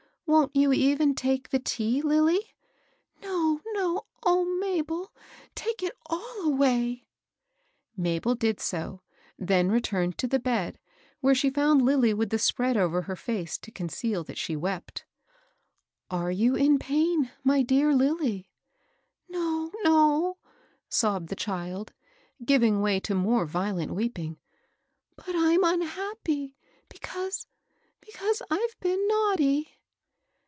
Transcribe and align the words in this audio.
Wont 0.27 0.55
you 0.55 0.71
even 0.71 1.13
take 1.13 1.49
the 1.49 1.59
tea, 1.59 2.01
Lilly?"" 2.01 2.39
No, 3.21 3.59
no 3.73 3.97
I— 3.97 4.03
O 4.29 4.45
Mabel 4.45 5.11
I 5.13 5.21
take 5.55 5.83
it 5.83 5.91
all 6.05 6.43
away!" 6.45 7.05
Mabel 7.97 8.35
did 8.35 8.61
so; 8.61 9.01
then 9.37 9.69
returned 9.69 10.17
to 10.19 10.27
the 10.27 10.39
bed, 10.39 10.79
where 11.19 11.31
WORK— 11.33 11.43
WORE— 11.43 11.49
WORK." 11.51 11.53
296 11.53 11.53
she 11.53 11.53
found 11.91 12.01
Lilly 12.01 12.13
with 12.13 12.29
the 12.29 12.39
spread 12.39 12.77
over 12.77 13.01
her 13.03 13.15
fece 13.17 13.57
to 13.57 13.71
conceal 13.71 14.23
that 14.23 14.37
she 14.37 14.55
wept. 14.55 15.03
*' 15.63 16.09
Are 16.09 16.31
you 16.31 16.55
in 16.55 16.79
pain, 16.79 17.29
my 17.43 17.61
dear 17.61 17.93
Lilly? 17.93 18.49
"'* 19.07 19.27
No, 19.29 19.69
no," 19.83 20.37
sobbed 20.87 21.27
the 21.27 21.35
child, 21.35 21.91
giving 22.45 22.79
way 22.81 23.01
to 23.01 23.13
more 23.13 23.45
violent 23.45 23.93
weeping; 23.93 24.37
"but 25.17 25.35
I'm 25.35 25.65
unhappy 25.65 26.55
because— 26.87 27.47
because 28.09 28.41
I've 28.49 28.79
been 28.79 29.05
naughty." 29.09 29.75